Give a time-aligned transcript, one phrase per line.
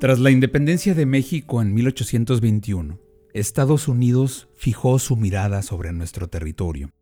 [0.00, 3.00] Tras la independencia de México en 1821,
[3.34, 6.92] Estados Unidos fijó su mirada sobre nuestro territorio.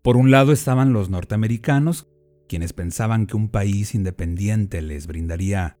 [0.00, 2.08] Por un lado estaban los norteamericanos,
[2.48, 5.76] quienes pensaban que un país independiente les brindaría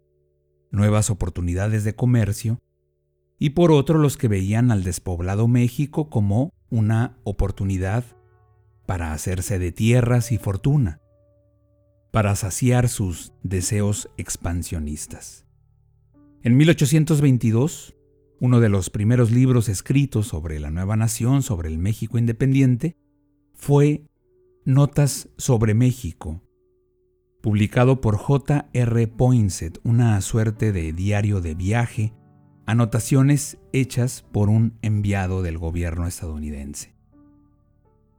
[0.70, 2.58] nuevas oportunidades de comercio,
[3.38, 8.04] y por otro los que veían al despoblado México como una oportunidad
[8.84, 11.00] para hacerse de tierras y fortuna,
[12.12, 15.45] para saciar sus deseos expansionistas.
[16.46, 17.96] En 1822,
[18.38, 22.96] uno de los primeros libros escritos sobre la nueva nación, sobre el México independiente,
[23.52, 24.04] fue
[24.64, 26.44] Notas sobre México,
[27.42, 28.68] publicado por J.
[28.72, 29.08] R.
[29.08, 32.14] Poinsett, una suerte de diario de viaje,
[32.64, 36.94] anotaciones hechas por un enviado del gobierno estadounidense.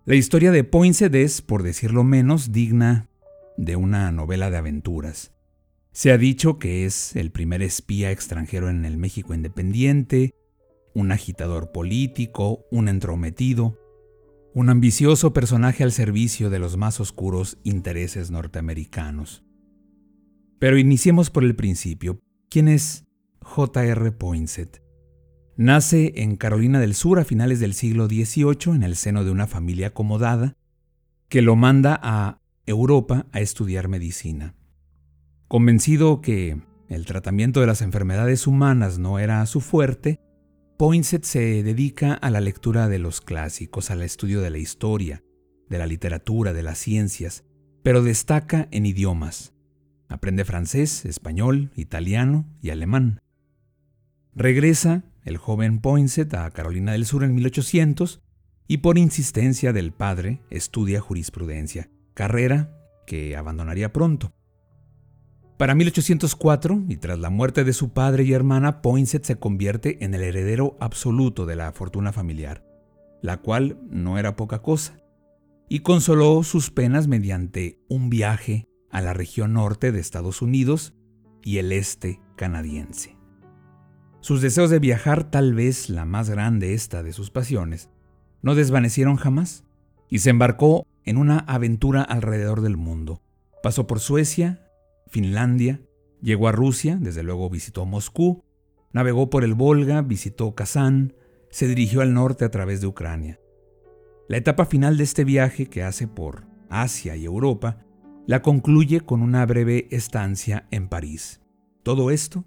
[0.03, 3.07] La historia de Poinsett es, por decirlo menos, digna
[3.55, 5.36] de una novela de aventuras.
[5.97, 10.35] Se ha dicho que es el primer espía extranjero en el México independiente,
[10.93, 13.79] un agitador político, un entrometido,
[14.53, 19.43] un ambicioso personaje al servicio de los más oscuros intereses norteamericanos.
[20.59, 22.19] Pero iniciemos por el principio.
[22.47, 23.05] ¿Quién es
[23.41, 24.11] J.R.
[24.11, 24.83] Poinsett?
[25.55, 29.47] Nace en Carolina del Sur a finales del siglo XVIII en el seno de una
[29.47, 30.57] familia acomodada
[31.27, 34.56] que lo manda a Europa a estudiar medicina.
[35.47, 36.59] Convencido que
[36.89, 40.19] el tratamiento de las enfermedades humanas no era su fuerte,
[40.77, 45.23] Poinsett se dedica a la lectura de los clásicos, al estudio de la historia,
[45.69, 47.45] de la literatura, de las ciencias,
[47.81, 49.53] pero destaca en idiomas.
[50.09, 53.21] Aprende francés, español, italiano y alemán.
[54.35, 58.21] Regresa el joven Poinsett a Carolina del Sur en 1800
[58.67, 62.77] y por insistencia del padre estudia jurisprudencia, carrera
[63.07, 64.33] que abandonaría pronto.
[65.57, 70.13] Para 1804, y tras la muerte de su padre y hermana, Poinsett se convierte en
[70.13, 72.63] el heredero absoluto de la fortuna familiar,
[73.23, 74.99] la cual no era poca cosa,
[75.67, 80.93] y consoló sus penas mediante un viaje a la región norte de Estados Unidos
[81.41, 83.17] y el este canadiense.
[84.21, 87.89] Sus deseos de viajar, tal vez la más grande esta de sus pasiones,
[88.43, 89.63] no desvanecieron jamás,
[90.07, 93.23] y se embarcó en una aventura alrededor del mundo.
[93.63, 94.66] Pasó por Suecia,
[95.09, 95.81] Finlandia,
[96.21, 98.43] llegó a Rusia, desde luego visitó Moscú,
[98.91, 101.13] navegó por el Volga, visitó Kazán,
[101.49, 103.39] se dirigió al norte a través de Ucrania.
[104.27, 107.85] La etapa final de este viaje, que hace por Asia y Europa,
[108.25, 111.39] la concluye con una breve estancia en París.
[111.83, 112.43] Todo esto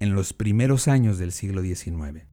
[0.00, 2.26] en los primeros años del siglo XIX.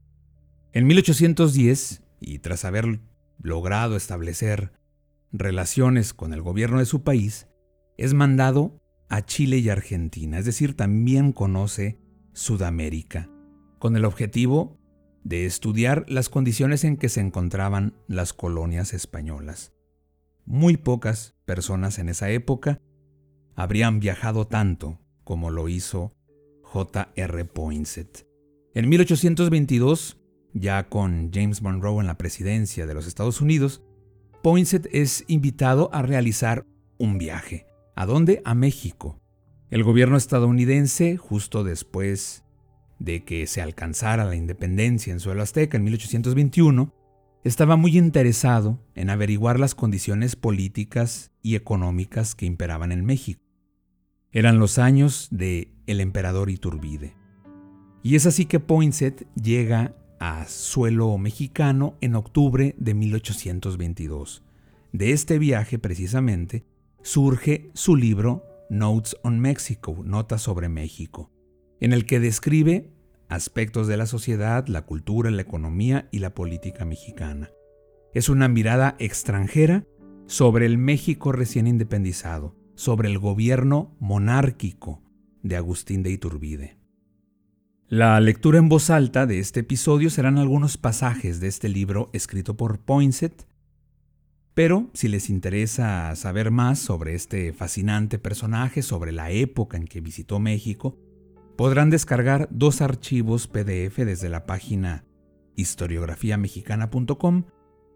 [0.74, 3.00] En 1810, y tras haber
[3.42, 4.74] logrado establecer
[5.32, 7.48] relaciones con el gobierno de su país,
[7.98, 12.00] es mandado a Chile y Argentina, es decir, también conoce
[12.34, 13.30] Sudamérica,
[13.80, 14.78] con el objetivo
[15.24, 19.74] de estudiar las condiciones en que se encontraban las colonias españolas.
[20.46, 22.80] Muy pocas personas en esa época
[23.56, 26.14] habrían viajado tanto como lo hizo
[26.62, 27.46] J.R.
[27.46, 28.28] Poinsett.
[28.74, 30.20] En 1822,
[30.54, 33.82] ya con James Monroe en la presidencia de los Estados Unidos,
[34.44, 36.68] Poinsett es invitado a realizar
[37.00, 38.42] un viaje ¿A dónde?
[38.44, 39.22] A México.
[39.70, 42.44] El gobierno estadounidense, justo después
[43.00, 46.94] de que se alcanzara la independencia en suelo azteca en 1821,
[47.46, 53.42] estaba muy interesado en averiguar las condiciones políticas y económicas que imperaban en México.
[54.32, 57.16] Eran los años de el emperador Iturbide.
[58.04, 64.44] Y es así que Poinsett llega a suelo mexicano en octubre de 1822.
[64.92, 66.66] De este viaje, precisamente,
[67.06, 71.32] surge su libro Notes on Mexico, Notas sobre México,
[71.80, 72.90] en el que describe
[73.30, 77.52] aspectos de la sociedad, la cultura, la economía y la política mexicana.
[78.16, 79.86] Es una mirada extranjera
[80.26, 85.04] sobre el México recién independizado, sobre el gobierno monárquico
[85.44, 86.80] de Agustín de Iturbide.
[87.88, 92.58] La lectura en voz alta de este episodio serán algunos pasajes de este libro escrito
[92.58, 93.46] por Poinsett
[94.56, 100.00] Pero si les interesa saber más sobre este fascinante personaje, sobre la época en que
[100.00, 100.98] visitó México,
[101.58, 105.04] podrán descargar dos archivos PDF desde la página
[105.58, 107.44] historiografiamexicana.com,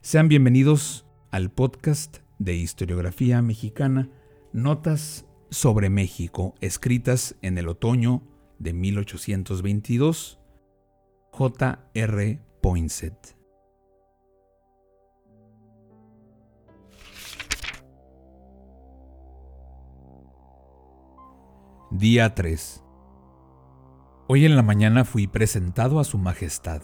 [0.00, 4.08] Sean bienvenidos al podcast de historiografía mexicana,
[4.52, 8.22] Notas sobre México, escritas en el otoño
[8.58, 10.38] de 1822,
[11.30, 12.40] J.R.
[12.60, 13.36] Poinsett.
[21.90, 22.82] Día 3
[24.30, 26.82] Hoy en la mañana fui presentado a Su Majestad.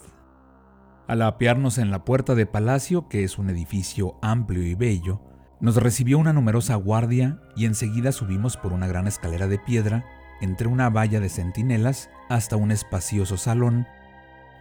[1.07, 5.21] Al apearnos en la puerta de palacio, que es un edificio amplio y bello,
[5.59, 10.05] nos recibió una numerosa guardia y enseguida subimos por una gran escalera de piedra
[10.41, 13.85] entre una valla de centinelas hasta un espacioso salón,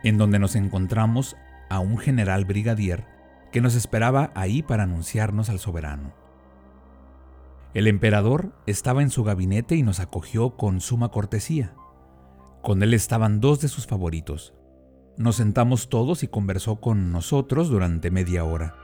[0.03, 1.39] en donde nos encontramos
[1.71, 3.07] a un general brigadier
[3.51, 6.13] que nos esperaba ahí para anunciarnos al soberano.
[7.73, 11.73] El emperador estaba en su gabinete y nos acogió con suma cortesía.
[12.65, 14.55] Con él estaban dos de sus favoritos.
[15.19, 18.75] Nos sentamos todos y conversó con nosotros durante media hora,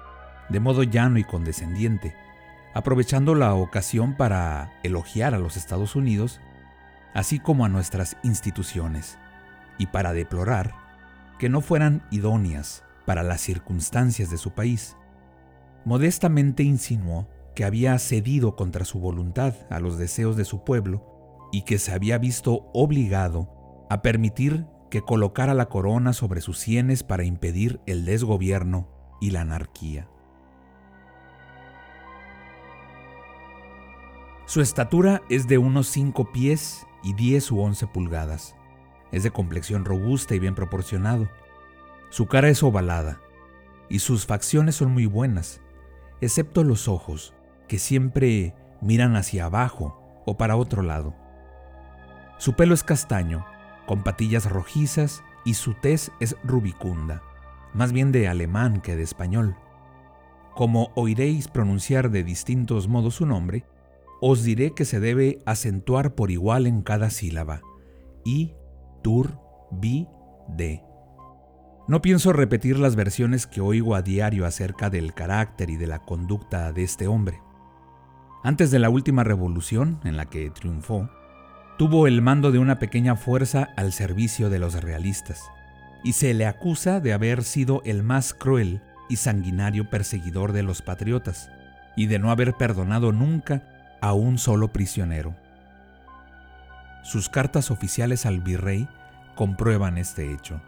[0.50, 2.14] de modo llano y condescendiente,
[2.74, 6.42] aprovechando la ocasión para elogiar a los Estados Unidos,
[7.14, 9.18] así como a nuestras instituciones,
[9.78, 10.74] y para deplorar
[11.38, 14.98] que no fueran idóneas para las circunstancias de su país.
[15.86, 21.62] Modestamente insinuó que había cedido contra su voluntad a los deseos de su pueblo y
[21.62, 23.59] que se había visto obligado
[23.90, 28.88] a permitir que colocara la corona sobre sus sienes para impedir el desgobierno
[29.20, 30.08] y la anarquía.
[34.46, 38.56] Su estatura es de unos 5 pies y 10 u 11 pulgadas.
[39.10, 41.28] Es de complexión robusta y bien proporcionado.
[42.10, 43.20] Su cara es ovalada
[43.88, 45.60] y sus facciones son muy buenas,
[46.20, 47.34] excepto los ojos,
[47.66, 51.12] que siempre miran hacia abajo o para otro lado.
[52.38, 53.44] Su pelo es castaño
[53.90, 57.24] con patillas rojizas y su tez es rubicunda,
[57.74, 59.56] más bien de alemán que de español.
[60.54, 63.64] Como oiréis pronunciar de distintos modos su nombre,
[64.20, 67.62] os diré que se debe acentuar por igual en cada sílaba.
[68.24, 68.54] I,
[69.02, 69.40] tur,
[69.72, 70.06] bi,
[70.46, 70.84] de.
[71.88, 76.04] No pienso repetir las versiones que oigo a diario acerca del carácter y de la
[76.04, 77.40] conducta de este hombre.
[78.44, 81.10] Antes de la última revolución, en la que triunfó,
[81.78, 85.50] tuvo el mando de una pequeña fuerza al servicio de los realistas,
[86.04, 90.82] y se le acusa de haber sido el más cruel y sanguinario perseguidor de los
[90.82, 91.50] patriotas,
[91.96, 93.62] y de no haber perdonado nunca
[94.00, 95.34] a un solo prisionero.
[97.02, 98.88] Sus cartas oficiales al virrey
[99.34, 100.60] comprueban este hecho.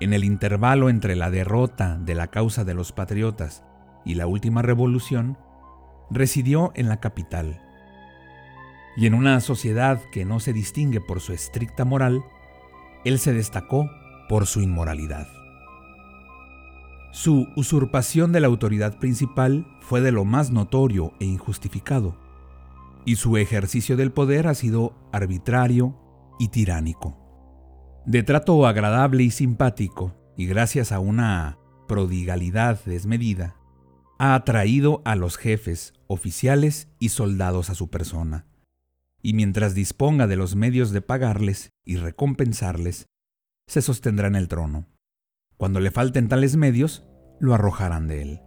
[0.00, 3.62] En el intervalo entre la derrota de la causa de los patriotas
[4.04, 5.36] y la última revolución,
[6.10, 7.60] residió en la capital,
[8.96, 12.24] y en una sociedad que no se distingue por su estricta moral,
[13.04, 13.88] él se destacó
[14.28, 15.28] por su inmoralidad.
[17.12, 22.16] Su usurpación de la autoridad principal fue de lo más notorio e injustificado,
[23.04, 25.96] y su ejercicio del poder ha sido arbitrario
[26.38, 27.16] y tiránico.
[28.04, 33.56] De trato agradable y simpático, y gracias a una prodigalidad desmedida,
[34.18, 38.48] ha atraído a los jefes, oficiales y soldados a su persona
[39.28, 43.10] y mientras disponga de los medios de pagarles y recompensarles,
[43.66, 44.86] se sostendrá en el trono.
[45.58, 47.06] Cuando le falten tales medios,
[47.38, 48.40] lo arrojarán de él.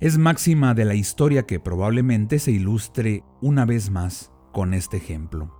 [0.00, 5.54] Es máxima de la historia que probablemente se ilustre una vez más con este ejemplo,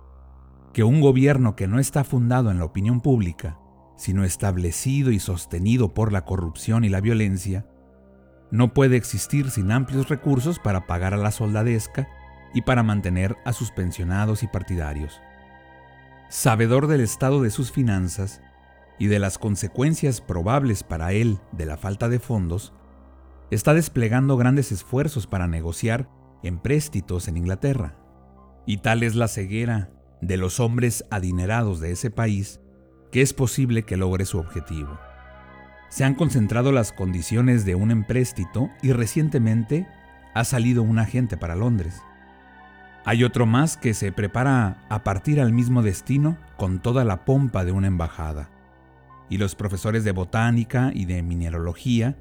[0.73, 3.57] que un gobierno que no está fundado en la opinión pública,
[3.95, 7.65] sino establecido y sostenido por la corrupción y la violencia,
[8.51, 12.09] no puede existir sin amplios recursos para pagar a la soldadesca
[12.57, 15.21] y para mantener a sus pensionados y partidarios.
[16.27, 18.41] Sabedor del estado de sus finanzas
[18.97, 22.73] y de las consecuencias probables para él de la falta de fondos,
[23.51, 26.09] está desplegando grandes esfuerzos para negociar
[26.41, 27.95] empréstitos en Inglaterra.
[28.65, 32.59] Y tal es la ceguera de los hombres adinerados de ese país
[33.11, 34.97] que es posible que logre su objetivo.
[35.89, 39.87] Se han concentrado las condiciones de un empréstito y recientemente
[40.33, 42.01] ha salido un agente para Londres
[43.07, 47.63] Hay otro más que se prepara a partir al mismo destino con toda la pompa
[47.63, 48.51] de una embajada.
[49.29, 52.17] Y los profesores de botánica y de mineralogía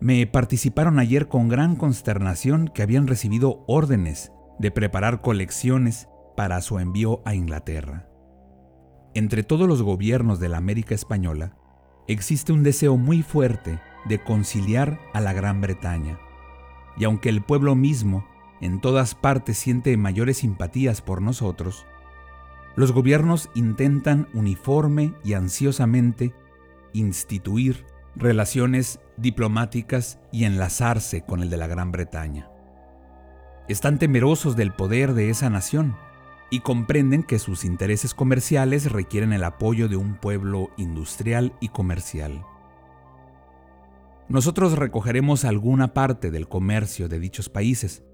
[0.00, 6.78] me participaron ayer con gran consternación que habían recibido órdenes de preparar colecciones para su
[6.78, 8.08] envío a Inglaterra.
[9.12, 11.58] Entre todos los gobiernos de la América Española
[12.08, 16.18] existe un deseo muy fuerte de conciliar a la Gran Bretaña,
[16.96, 18.24] y aunque el pueblo mismo
[18.60, 21.86] en todas partes siente mayores simpatías por nosotros,
[22.76, 26.34] los gobiernos intentan uniforme y ansiosamente
[26.92, 32.50] instituir relaciones diplomáticas y enlazarse con el de la Gran Bretaña.
[33.68, 35.96] Están temerosos del poder de esa nación
[36.50, 42.44] y comprenden que sus intereses comerciales requieren el apoyo de un pueblo industrial y comercial.
[44.28, 48.04] Nosotros recogeremos alguna parte del comercio de dichos países,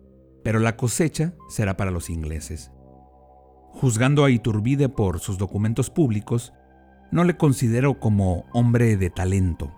[0.42, 2.70] pero la cosecha será para los ingleses.
[3.70, 6.52] Juzgando a Iturbide por sus documentos públicos,
[7.10, 9.72] no le considero como hombre de talento.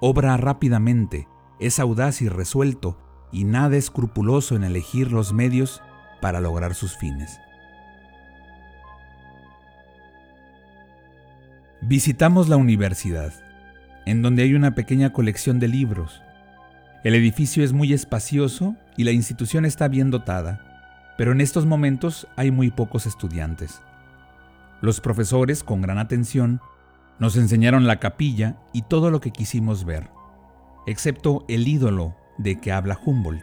[0.00, 1.28] Obra rápidamente,
[1.60, 2.98] es audaz y resuelto,
[3.32, 5.82] y nada escrupuloso en elegir los medios
[6.20, 7.40] para lograr sus fines.
[11.82, 13.32] Visitamos la universidad,
[14.04, 16.22] en donde hay una pequeña colección de libros.
[17.04, 22.28] El edificio es muy espacioso y la institución está bien dotada, pero en estos momentos
[22.36, 23.80] hay muy pocos estudiantes.
[24.82, 26.60] Los profesores, con gran atención,
[27.18, 30.10] nos enseñaron la capilla y todo lo que quisimos ver,
[30.86, 33.42] excepto el ídolo de que habla Humboldt.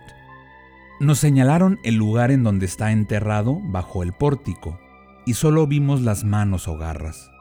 [1.00, 4.80] Nos señalaron el lugar en donde está enterrado bajo el pórtico,
[5.26, 7.32] y solo vimos las manos o garras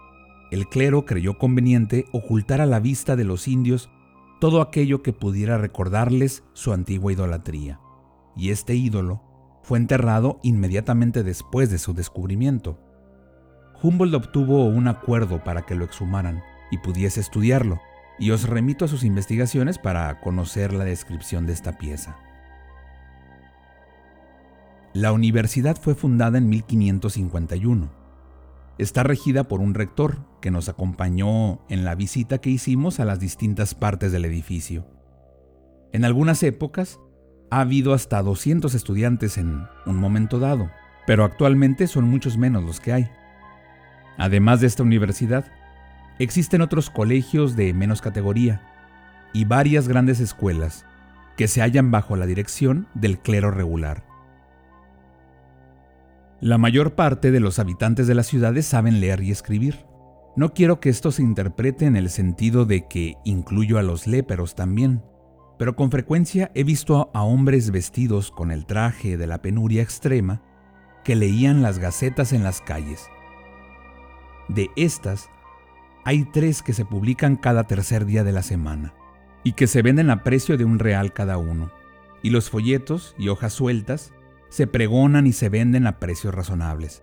[0.54, 3.90] el clero creyó conveniente ocultar a la vista de los indios
[4.40, 7.80] todo aquello que pudiera recordarles su antigua idolatría,
[8.37, 9.23] y este ídolo
[9.62, 12.79] fue enterrado inmediatamente después de su descubrimiento.
[13.83, 17.81] Humboldt obtuvo un acuerdo para que lo exhumaran y pudiese estudiarlo,
[18.19, 22.17] y os remito a sus investigaciones para conocer la descripción de esta pieza.
[24.93, 28.05] La universidad fue fundada en 1551
[28.79, 33.21] está regida por un rector que nos acompañó en la visita que hicimos a las
[33.21, 34.87] distintas partes del edificio.
[35.93, 36.99] En algunas épocas
[37.51, 40.71] ha habido hasta 200 estudiantes en un momento dado,
[41.07, 43.09] pero actualmente son muchos menos los que hay.
[44.17, 45.45] Además de esta universidad,
[46.19, 48.63] existen otros colegios de menos categoría
[49.33, 50.87] y varias grandes escuelas
[51.37, 54.05] que se hallan bajo la dirección del clero regular.
[56.41, 59.87] La mayor parte de los habitantes de las ciudades saben leer y escribir.
[60.37, 64.55] No quiero que esto se interprete en el sentido de que incluyo a los léperos
[64.55, 65.03] también,
[65.58, 70.42] pero con frecuencia he visto a hombres vestidos con el traje de la penuria extrema
[71.04, 73.08] que leían las gacetas en las calles.
[74.49, 75.30] De estas,
[76.04, 78.94] hay tres que se publican cada tercer día de la semana
[79.42, 81.70] y que se venden a precio de un real cada uno,
[82.23, 84.12] y los folletos y hojas sueltas
[84.49, 87.02] se pregonan y se venden a precios razonables.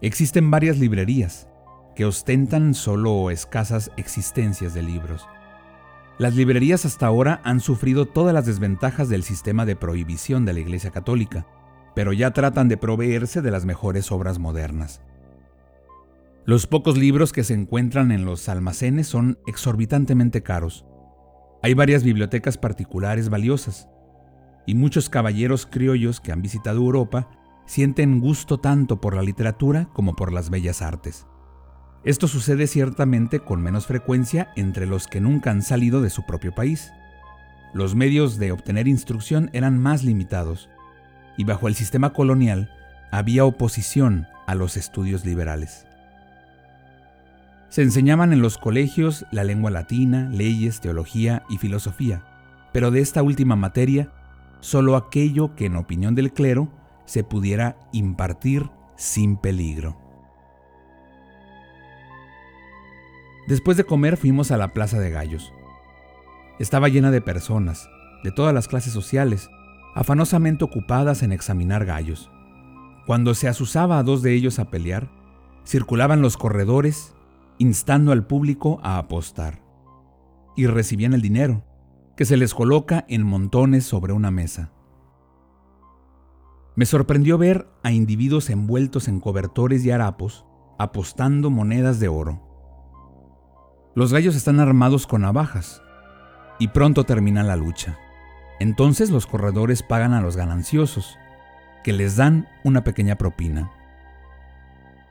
[0.00, 1.48] Existen varias librerías
[1.94, 5.26] que ostentan solo escasas existencias de libros.
[6.16, 10.60] Las librerías hasta ahora han sufrido todas las desventajas del sistema de prohibición de la
[10.60, 11.44] Iglesia Católica,
[11.96, 15.00] pero ya tratan de proveerse de las mejores obras modernas.
[16.44, 20.84] Los pocos libros que se encuentran en los almacenes son exorbitantemente caros.
[21.62, 23.88] Hay varias bibliotecas particulares valiosas,
[24.66, 27.28] y muchos caballeros criollos que han visitado Europa
[27.66, 31.26] sienten gusto tanto por la literatura como por las bellas artes.
[32.04, 36.54] Esto sucede ciertamente con menos frecuencia entre los que nunca han salido de su propio
[36.54, 36.92] país.
[37.72, 40.68] Los medios de obtener instrucción eran más limitados,
[41.38, 42.70] y bajo el sistema colonial
[43.10, 45.86] había oposición a los estudios liberales.
[47.70, 52.22] Se enseñaban en los colegios la lengua latina, leyes, teología y filosofía,
[52.72, 54.12] pero de esta última materia
[54.60, 56.70] solo aquello que en opinión del clero
[57.06, 60.03] se pudiera impartir sin peligro.
[63.46, 65.52] Después de comer fuimos a la Plaza de Gallos.
[66.58, 67.88] Estaba llena de personas,
[68.22, 69.50] de todas las clases sociales,
[69.94, 72.30] afanosamente ocupadas en examinar gallos.
[73.06, 75.10] Cuando se asusaba a dos de ellos a pelear,
[75.66, 77.14] circulaban los corredores,
[77.58, 79.62] instando al público a apostar.
[80.56, 81.64] Y recibían el dinero,
[82.16, 84.72] que se les coloca en montones sobre una mesa.
[86.76, 90.46] Me sorprendió ver a individuos envueltos en cobertores y harapos
[90.78, 92.53] apostando monedas de oro.
[93.94, 95.80] Los gallos están armados con navajas
[96.58, 97.96] y pronto termina la lucha.
[98.58, 101.16] Entonces los corredores pagan a los gananciosos
[101.84, 103.70] que les dan una pequeña propina.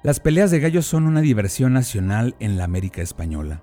[0.01, 3.61] Las peleas de gallos son una diversión nacional en la América española,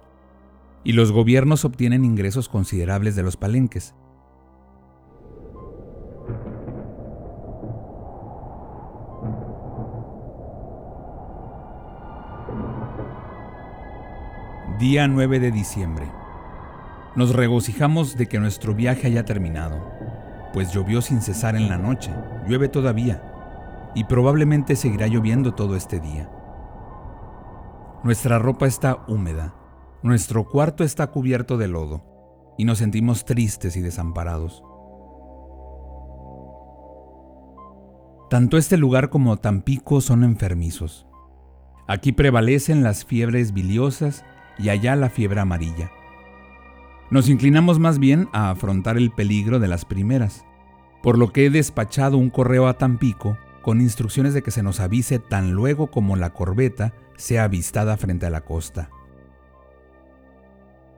[0.85, 3.95] y los gobiernos obtienen ingresos considerables de los palenques.
[14.81, 16.11] Día 9 de diciembre.
[17.15, 19.77] Nos regocijamos de que nuestro viaje haya terminado,
[20.55, 22.11] pues llovió sin cesar en la noche,
[22.49, 26.31] llueve todavía, y probablemente seguirá lloviendo todo este día.
[28.05, 29.55] Nuestra ropa está húmeda,
[30.03, 34.65] nuestro cuarto está cubierto de lodo, y nos sentimos tristes y desamparados.
[38.31, 41.07] Tanto este lugar como Tampico son enfermizos.
[41.87, 44.25] Aquí prevalecen las fiebres biliosas
[44.59, 45.91] y allá la fiebre amarilla.
[47.11, 50.45] Nos inclinamos más bien a afrontar el peligro de las primeras,
[51.03, 54.81] por lo que he despachado un correo a Tampico con instrucciones de que se nos
[54.81, 58.91] avise tan luego como la corbeta sea avistada frente a la costa.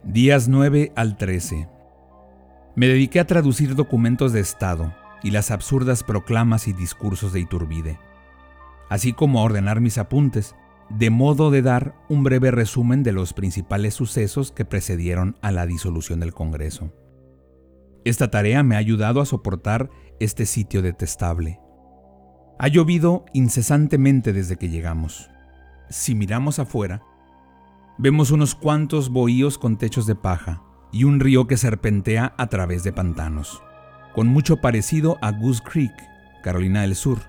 [0.04, 1.68] Días 9 al 13.
[2.74, 7.98] Me dediqué a traducir documentos de Estado y las absurdas proclamas y discursos de Iturbide,
[8.88, 10.54] así como a ordenar mis apuntes,
[10.98, 15.66] de modo de dar un breve resumen de los principales sucesos que precedieron a la
[15.66, 16.92] disolución del Congreso.
[18.04, 19.88] Esta tarea me ha ayudado a soportar
[20.20, 21.60] este sitio detestable.
[22.58, 25.30] Ha llovido incesantemente desde que llegamos.
[25.88, 27.02] Si miramos afuera,
[27.98, 32.84] vemos unos cuantos bohíos con techos de paja y un río que serpentea a través
[32.84, 33.62] de pantanos,
[34.14, 35.94] con mucho parecido a Goose Creek,
[36.42, 37.20] Carolina del Sur,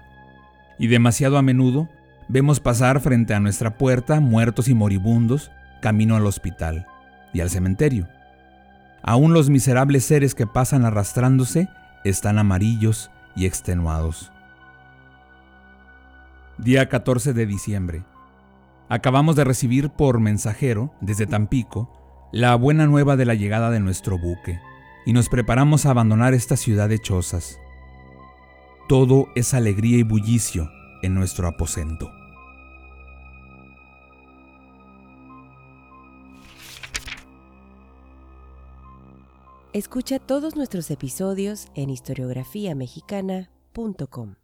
[0.77, 1.87] y demasiado a menudo
[2.29, 5.51] Vemos pasar frente a nuestra puerta muertos y moribundos
[5.81, 6.87] camino al hospital
[7.33, 8.07] y al cementerio.
[9.01, 11.67] Aún los miserables seres que pasan arrastrándose
[12.05, 14.31] están amarillos y extenuados.
[16.57, 18.03] Día 14 de diciembre.
[18.87, 21.91] Acabamos de recibir por mensajero, desde Tampico,
[22.31, 24.59] la buena nueva de la llegada de nuestro buque,
[25.05, 27.59] y nos preparamos a abandonar esta ciudad de chozas.
[28.87, 30.69] Todo es alegría y bullicio
[31.03, 32.11] en nuestro aposento.
[39.73, 44.42] Escucha todos nuestros episodios en historiografiamexicana.com.